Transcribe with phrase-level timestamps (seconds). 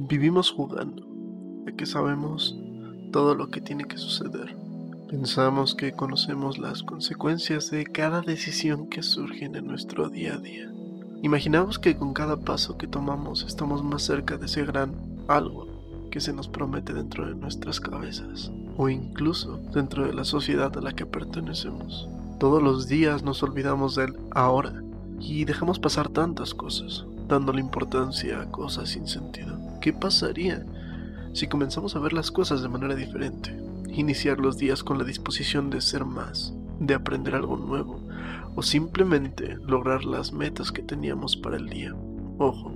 [0.00, 1.04] Vivimos jugando,
[1.64, 2.56] de que sabemos
[3.10, 4.56] todo lo que tiene que suceder.
[5.10, 10.72] Pensamos que conocemos las consecuencias de cada decisión que surge en nuestro día a día.
[11.22, 14.94] Imaginamos que con cada paso que tomamos estamos más cerca de ese gran
[15.26, 15.66] algo
[16.12, 20.80] que se nos promete dentro de nuestras cabezas o incluso dentro de la sociedad a
[20.80, 22.08] la que pertenecemos.
[22.38, 24.80] Todos los días nos olvidamos del ahora
[25.18, 29.58] y dejamos pasar tantas cosas, dándole importancia a cosas sin sentido.
[29.80, 30.64] ¿Qué pasaría
[31.34, 33.56] si comenzamos a ver las cosas de manera diferente?
[33.88, 38.00] Iniciar los días con la disposición de ser más, de aprender algo nuevo
[38.54, 41.94] o simplemente lograr las metas que teníamos para el día.
[42.38, 42.72] Ojo,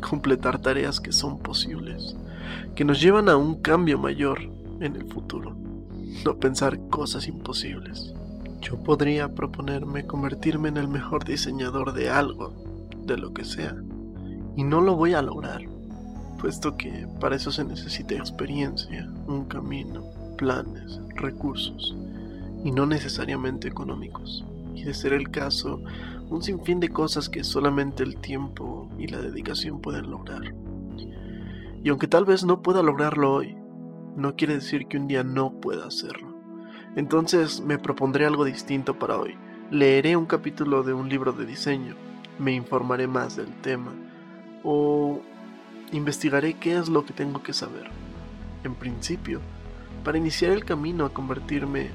[0.00, 2.16] completar tareas que son posibles,
[2.74, 4.40] que nos llevan a un cambio mayor
[4.80, 5.56] en el futuro,
[6.24, 8.14] no pensar cosas imposibles.
[8.60, 12.52] Yo podría proponerme convertirme en el mejor diseñador de algo,
[13.06, 13.76] de lo que sea,
[14.56, 15.62] y no lo voy a lograr
[16.36, 20.04] puesto que para eso se necesita experiencia, un camino,
[20.36, 21.96] planes, recursos,
[22.64, 24.44] y no necesariamente económicos.
[24.74, 25.82] Y de ser el caso,
[26.28, 30.54] un sinfín de cosas que solamente el tiempo y la dedicación pueden lograr.
[31.82, 33.56] Y aunque tal vez no pueda lograrlo hoy,
[34.16, 36.34] no quiere decir que un día no pueda hacerlo.
[36.96, 39.36] Entonces me propondré algo distinto para hoy.
[39.70, 41.94] Leeré un capítulo de un libro de diseño,
[42.38, 43.92] me informaré más del tema,
[44.62, 45.20] o
[45.92, 47.88] Investigaré qué es lo que tengo que saber.
[48.64, 49.40] En principio,
[50.02, 51.90] para iniciar el camino a convertirme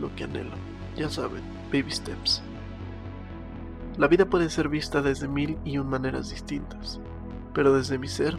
[0.00, 0.54] lo que anhelo.
[0.96, 2.40] Ya saben, baby steps.
[3.98, 7.00] La vida puede ser vista desde mil y un maneras distintas,
[7.52, 8.38] pero desde mi ser,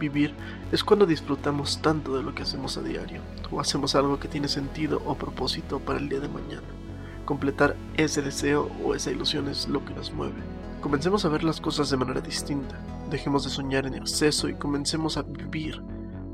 [0.00, 0.34] vivir
[0.72, 3.20] es cuando disfrutamos tanto de lo que hacemos a diario,
[3.52, 6.66] o hacemos algo que tiene sentido o propósito para el día de mañana.
[7.24, 10.42] Completar ese deseo o esa ilusión es lo que nos mueve.
[10.84, 12.78] Comencemos a ver las cosas de manera distinta,
[13.10, 15.82] Dejemos de soñar en exceso y comencemos a vivir,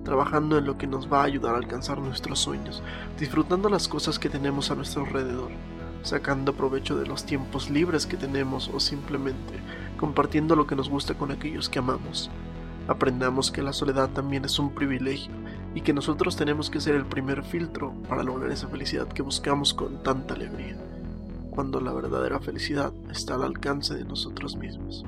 [0.03, 2.83] trabajando en lo que nos va a ayudar a alcanzar nuestros sueños,
[3.17, 5.53] disfrutando las cosas que tenemos a nuestro alrededor,
[6.03, 9.55] sacando provecho de los tiempos libres que tenemos o simplemente
[9.97, 12.29] compartiendo lo que nos gusta con aquellos que amamos.
[12.89, 15.33] Aprendamos que la soledad también es un privilegio
[15.77, 19.75] y que nosotros tenemos que ser el primer filtro para lograr esa felicidad que buscamos
[19.75, 20.77] con tanta alegría,
[21.51, 25.05] cuando la verdadera felicidad está al alcance de nosotros mismos.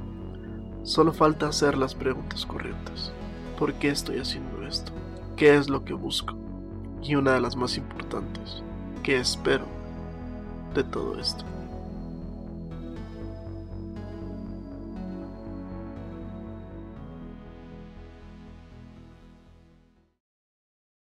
[0.83, 3.13] Solo falta hacer las preguntas correctas.
[3.59, 4.93] ¿Por qué estoy haciendo esto?
[5.37, 6.35] ¿Qué es lo que busco?
[7.03, 8.63] Y una de las más importantes,
[9.03, 9.67] ¿qué espero
[10.75, 11.45] de todo esto?